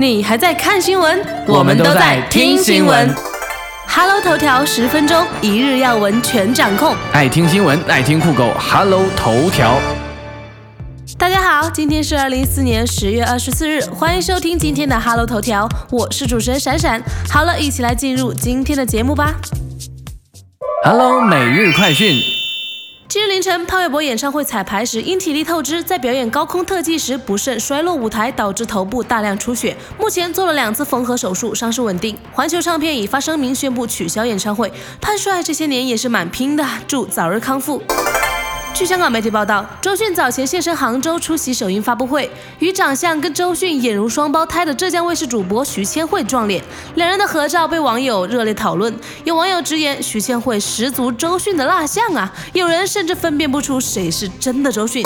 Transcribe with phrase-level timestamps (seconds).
[0.00, 1.20] 你还在看新闻？
[1.48, 3.12] 我们都在听新闻。
[3.88, 6.94] Hello 头条十分钟，一日要闻全掌控。
[7.12, 9.80] 爱听新闻，爱听酷狗，Hello 头条。
[11.18, 17.02] 大家好，今天是二零一四年十月二十四日，欢迎收听今天的 Hello 头条，我是主持人闪闪。
[17.28, 19.34] 好了，一起来进入今天的节目吧。
[20.84, 22.37] Hello 每日快讯。
[23.10, 29.74] 今日凌晨，潘玮柏演唱会彩排时因体力透支，在表演高空特技时不慎摔落舞台，导致头部大量出血。
[29.98, 32.14] 目前做了两次缝合手术，伤势稳定。
[32.34, 34.70] 环球唱片已发声明宣布取消演唱会。
[35.00, 37.82] 潘帅这些年也是蛮拼的，祝早日康复。
[38.74, 46.62] 据香港媒体报道，周迅早前现身杭州出席首映发布会，与长相跟周迅俨如双胞胎的浙江卫视主播徐千惠撞脸，
[46.94, 48.94] 两人的合照被网友热烈讨论。
[49.24, 55.04] 有网友直言徐千惠十足周迅的蜡像啊，有人甚至分辨不出谁是真的周迅。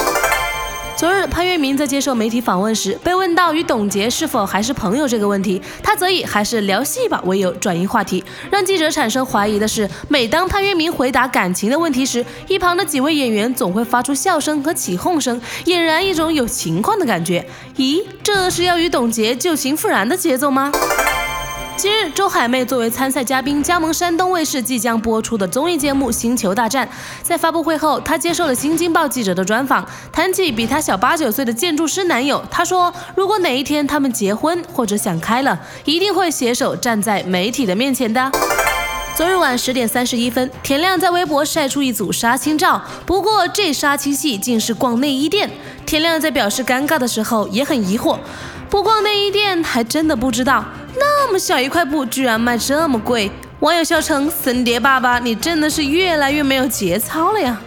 [0.96, 8.22] 昨日，潘粤明在接受媒体访问时，被问到与董洁是否还是朋友这个问题，他则以还是聊戏吧为由转移话题。
[8.50, 17.44] 让记者产生怀疑的是，每当潘粤明回答感情的问题时，一旁的几位演员总会发出笑声和起哄声，俨然一种有情况的感觉。
[17.76, 20.70] 咦，这是要与董洁旧情复燃的节奏吗？
[21.74, 26.86] 今日，周海媚作为参赛嘉宾加盟山东卫视即将播出的综艺节目《星球大战》。
[27.22, 32.42] 在发布会后，她接受了《新京报》记者的专访，谈起比她小八九岁的建筑师男友。
[32.50, 38.30] 她说：“如果哪一天他们结婚或者想开了，一定会携手站在媒体的面前的。”
[39.16, 45.50] 昨日晚十点三十一分，田亮在微博晒出一组杀青照，不过这杀青戏竟是逛内衣店。
[45.84, 48.18] 田亮在表示尴尬的时候也很疑惑，
[48.70, 50.64] 不逛内衣店还真的不知道。
[50.96, 57.58] 那么小一块布居然卖这么贵，网友笑称：“森碟爸爸，你真的是越来越没有节操了呀！”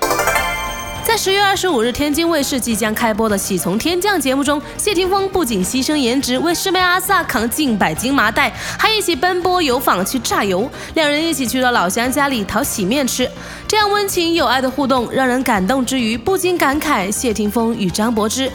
[1.04, 13.30] 在十月二十五日，天津卫视即将开播的《喜从天降》节目中，谢霆锋不仅牺牲颜值为师妹阿 sa 扛近百斤麻袋，还一起奔波游访去榨油，两人一起去到老乡家里讨喜面吃。
[13.68, 18.52] 这样温情有爱的互动，让人感动之余，不禁感慨谢霆锋与张柏芝。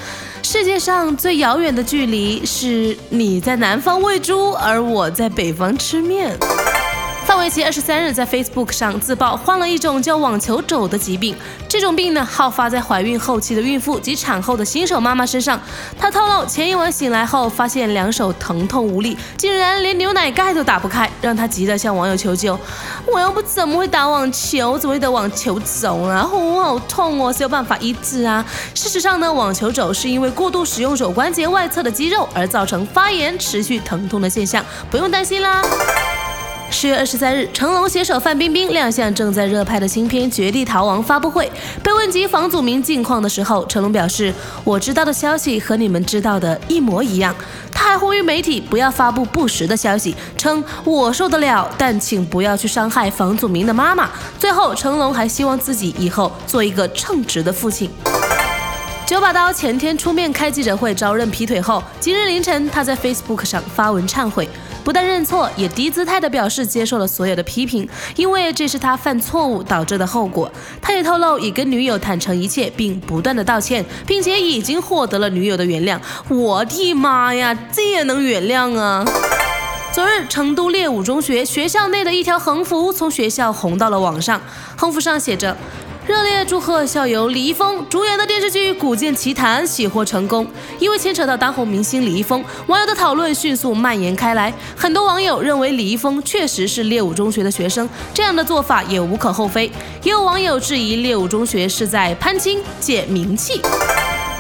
[0.53, 6.37] 世界上最遥远的距离是你在南方喂猪，而我在北方吃面。
[7.27, 11.37] 范玮琪二十三日在 Facebook 上自曝患了一种叫网球肘的疾病，
[11.69, 15.61] 这种病呢好发在怀孕后期的孕妇及产后的新手妈妈身上。
[15.99, 22.59] 她透露，前一晚醒来后发现两手疼痛无力，竟然连牛奶盖都打不开，让她急得向网友求救。
[23.07, 26.29] 我又不怎么会打网球，怎么会得网球肘啊？
[26.33, 28.45] 哦，好痛哦，是有办法医治啊。
[28.75, 35.63] 事实上呢，网球肘是因为过度使用肘关节外侧的肌肉而造成发炎、持续疼痛的现象，不用担心啦。
[36.73, 41.51] 十月二十三日，成龙携手范冰冰亮相正在热拍的新片《绝地逃亡》发布会。
[41.83, 44.33] 被问及房祖名近况的时候，成龙表示
[44.63, 47.35] ：“我知道的消息和你们知道的一模一样。”
[47.75, 57.91] 他还呼吁媒体不要发布不实的消息，称：“我受得了，但请不要去伤害房祖名的妈妈。”最后，成龙还希望自己以后做一个称职的父亲。
[59.07, 64.49] 九把刀前天出面开记者会招认劈腿后，今日凌晨他在 Facebook 上发文忏悔，
[64.85, 70.51] 不但认错，也低姿态地表示接受了所有的批评，因为这是他犯错误导致的后果。
[70.81, 75.99] 他也透露已跟女友坦诚一切，并不断的道歉，并且已经获得了女友的原谅。
[76.29, 79.05] 我的妈呀，这也能原谅啊！
[79.93, 84.41] 昨日，成都猎武中学学校内的一条横幅从学校红到了网上，
[84.77, 85.57] 横幅上写着。
[86.11, 90.45] 热烈祝贺校友李易峰主演的电视剧《古剑奇谭》喜获成功。
[90.81, 94.53] 因为牵扯到当红明星李易峰，网友的讨论迅速蔓延开来。
[94.77, 99.71] 很多网友认为李易峰确实是猎武中学的学生，这样的做法也无可厚非。
[100.03, 103.61] 也有网友质疑猎武中学是在攀亲借名气。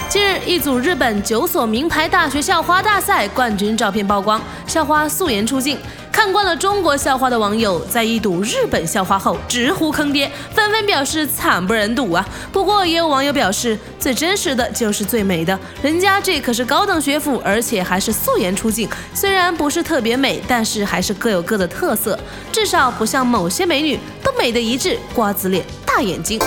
[0.08, 5.78] 近日，一组日本九所名牌大学校花大赛冠军照片曝光，校花素颜出镜。
[6.12, 12.26] 看惯了中国校花的网友，在一睹日本校花后直呼坑爹，纷纷表示惨不忍睹啊！
[12.52, 22.18] 不过也有网友表示，最真实的就是最美的，人家这可是高等学府，而且还是素颜出镜，虽然不是特别美，但是还是各有各的特色，
[22.52, 26.40] 至少不像某些美女都美的一致，瓜子脸、大眼睛。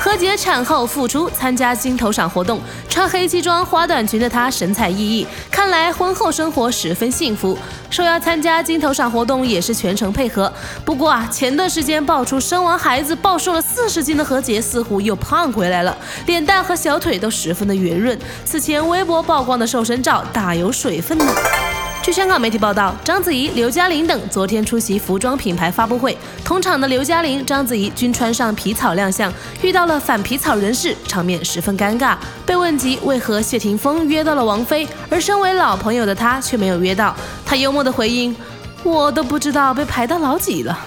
[0.00, 7.58] 何洁产后复出参加金头赏活动，穿黑西装、花短裙的她神采奕奕，看来婚后生活十分幸福。
[7.90, 10.52] 受邀参加金头赏活动也是全程配合。
[10.84, 15.96] 不过啊，前段时间爆出生完孩子暴瘦了四十斤的何洁似乎又胖回来了，
[16.26, 18.18] 脸蛋和小腿都十分的圆润。
[18.44, 21.26] 此前微博曝光的瘦身照大有水分呢。
[22.08, 32.16] 据香港媒体报道，章子怡、刘嘉玲等昨天出席服装品牌发布会，同场的刘嘉玲、章子怡均穿上皮草亮相，遇到了反皮草人士，场面十分尴尬。
[32.46, 37.14] 被问及为何谢霆锋约到了王菲，而身为老朋友的他却没有约到，
[37.44, 38.34] 他幽默的回应
[38.82, 40.86] ：“我都不知道被排到老几了。”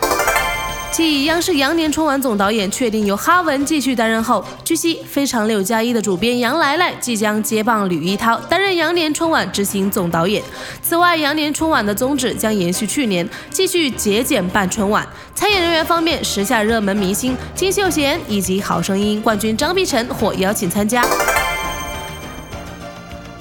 [0.92, 10.44] 继央视羊年春晚总导演确定由哈文继续担任后，据悉《非常六加一》的主编杨来来即将接棒吕一涛担任羊年春晚执行总导演。
[10.84, 15.08] 此外，羊年春晚的宗旨将延续去年，继续节俭办春晚。
[15.34, 21.06] 参演人员方面，时下热门明星金秀贤以及《好声音》冠军张碧晨或邀请参加。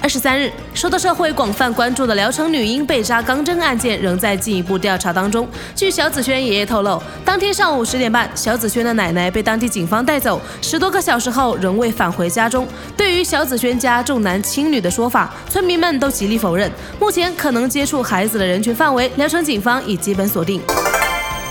[0.01, 5.47] 二十三日，受到社会广泛关注的聊城女婴被扎钢针案件仍在进一步调查当中。
[5.75, 12.67] 据小紫萱爷爷透露，当天上午十点半，小紫萱的奶奶被当地警方带走，十多个小时后仍未返回家中。
[12.97, 16.69] 对于小紫萱家重男轻女的说法，村民们都极力否认。
[16.99, 20.59] 目前可能接触孩子的人群范围，聊城警方已基本锁定。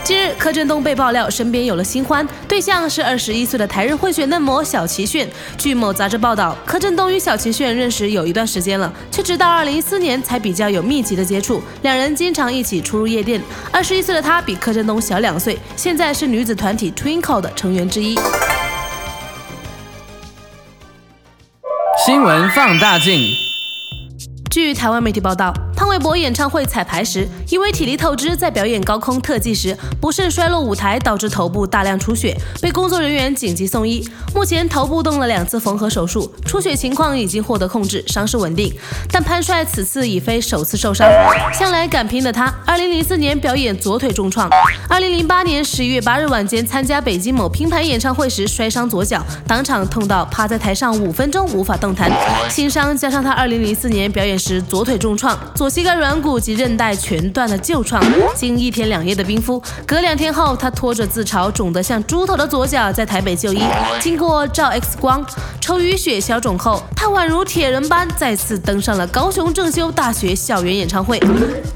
[0.03, 5.29] 近日，柯震东被爆料身边有了新欢，对象是二十一岁的台日混血嫩模小齐炫。
[5.59, 11.63] 据某杂志报道，柯震东与小齐炫认识有一段时间了，却直到二零一四年才比较有密集的接触。
[11.83, 13.41] 两人经常一起出入夜店。
[13.71, 18.19] 二十一岁的他比柯震东小两岁，现在是女子团体 Twinkle 的成员之一。
[22.05, 23.21] 新闻放大镜。
[24.51, 25.53] 据台湾媒体报道。
[25.81, 34.07] 潘玮柏演唱会彩排时，因为体力透支，在表演高空特技时不慎摔落舞台，导致头部大量出血，被工作人员紧急送医。
[34.35, 38.71] 目前头部动了两次缝合手术，出血情况已经获得控制，伤势稳定。
[39.11, 41.09] 但潘帅此次已非首次受伤，
[41.51, 44.51] 向来敢拼的他，2004年表演左腿重创
[44.91, 52.13] ，2008年11月8日晚间参加北京某拼盘演唱会时摔伤左脚，当场痛到趴在台上五分钟无法动弹。
[52.51, 55.70] 新伤加上他2004年表演时左腿重创左。
[55.71, 58.03] 膝盖软骨及韧带全断的旧创，
[58.35, 63.63] 经一天两夜的冰敷，隔两天后，他拖着自嘲肿得像猪头的左脚在台北就医。
[64.01, 65.25] 经过照 X 光，
[65.61, 71.21] 抽淤血消肿后，他宛如铁人般再次登上了高雄正修大学校园演唱会。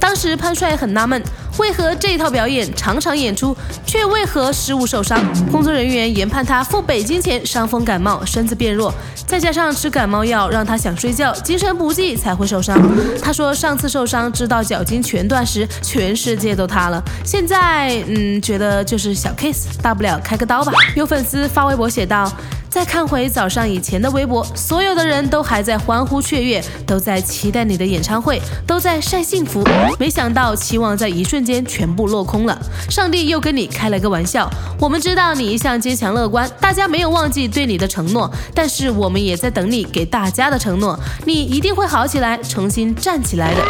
[0.01, 1.23] 当时潘帅很纳闷。
[1.59, 3.57] 为何这套表演场场演出，
[3.87, 5.21] 却为何失误受伤？
[5.53, 8.93] 工作人员研判他赴北京前伤风感冒，身子变弱，
[9.27, 12.77] 再加上吃感冒药让他想睡觉，精神不济才会受伤。
[13.23, 17.03] 他说上次受伤知道脚筋全断时，全世界都塌了。
[17.25, 20.73] 现在嗯，觉得就是小 case，大不了开个刀吧。
[20.97, 22.31] 有粉丝发微博写道。
[22.75, 29.63] 再看回早上以前的微博，所有的人都还在欢呼雀跃，都在期待你的演唱会，都在晒幸福。
[29.97, 32.59] 没想到期望在一瞬间全部落空了。
[32.91, 34.51] 上帝又跟你开了个玩笑。
[34.81, 43.63] 我们知道你一向坚强乐观，大家没有忘记对你的承诺，但是我们也在等你给大家的承诺，你一定会好起来，重新站起来的。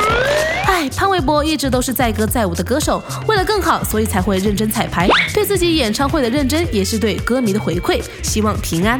[0.64, 8.94] 唉，潘玮柏一直都是载歌载舞的歌手，为了更好，所以才会认真彩排，对自己演唱会的认真，也是对歌迷的回馈，希望平安。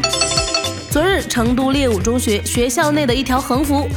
[0.91, 3.88] 昨日，成都猎武中学学校内的一条横幅，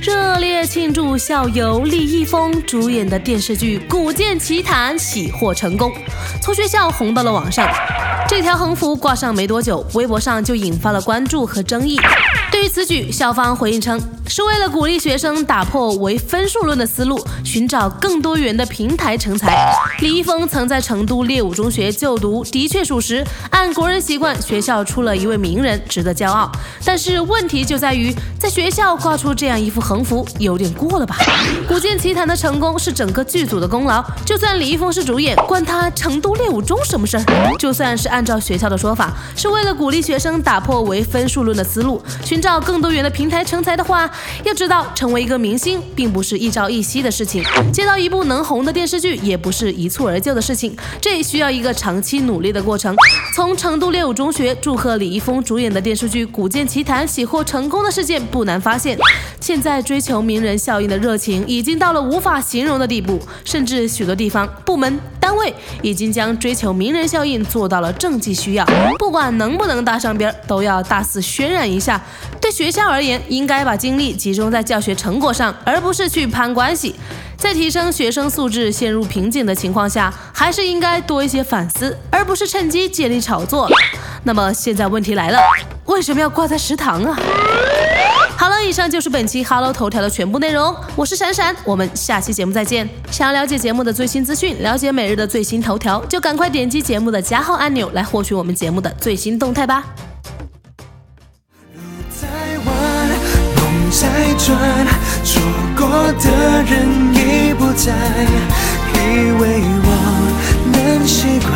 [0.00, 5.92] 热烈庆祝校友李易峰主演的电视剧《古剑奇谭》喜获成功，
[6.40, 7.68] 从学校红到了网上。
[8.28, 12.00] 这条横幅挂上没多久，微博上就引发了关注和争议。
[12.50, 19.72] 对于此举，校方回应称，是为了鼓励学生打破唯分数论的思路，寻找更多元的平台成才。
[20.00, 23.24] 李易峰曾在成都猎武中学就读，的确属实。
[23.50, 26.50] 按国人习惯，学校出了一位名人，值得骄傲。
[26.84, 31.16] 但是问题就在于，在学校挂出这样一幅横幅，有点过了吧？
[31.68, 37.24] 《古剑奇谭》的成功是整个剧组的功劳，就算李易峰是主演，关他成都猎武中什么事儿？
[37.58, 42.40] 就算是按照学校的说法，是为了鼓励学生打破唯分数论的思路，寻。
[42.46, 44.08] 找更多元的平台成才的话，
[44.44, 47.42] 要知道成为一个明星并不是一朝一夕的事情，
[47.72, 52.94] 接到一部能红的电视剧也不是一蹴而就的事情，这需要一个长期努力的过程。
[53.34, 58.98] 从成都猎舞中学祝贺李易峰主演的电视剧《古剑奇谭》喜获成功的事件不难发现，
[59.40, 64.98] 现在追求名人效应的热情已经到了无法形容的地步，甚至许多地方部门。
[65.26, 65.52] 单位
[65.82, 68.64] 已经将追求名人效应做到了政绩需要，
[68.96, 72.00] 不管能不能搭上边，都要大肆渲染一下。
[72.40, 76.94] 对学校而言，应该把精力集中在教学成果上，而不是去攀关系。
[77.36, 83.68] 在提升学生素质陷入瓶颈的情况下，还是应该多一些反思，而不是趁机借力炒作。
[84.22, 85.40] 那么现在问题来了，
[85.86, 87.18] 为什么要挂在食堂啊？
[88.46, 90.72] 好了，以上就是本期 Hello 头条的全部内容。
[90.94, 92.88] 我是闪闪，我们下期节目再见。
[93.10, 99.84] 想要了解节目的最新资讯，了解每日的最新头条，就赶快点击节目的加号按钮来获取我们节目的最新动态吧。
[101.74, 102.28] 路在
[102.64, 103.08] 弯，
[103.56, 104.06] 梦在
[104.38, 104.56] 转，
[105.24, 105.42] 错
[105.76, 106.86] 过的人
[107.16, 107.72] 已不。
[107.72, 107.92] 在，
[108.94, 109.88] 以为我
[110.72, 111.50] 能习惯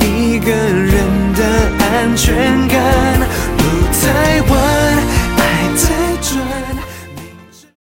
[0.00, 1.40] 一个人的
[1.78, 2.74] 安全感。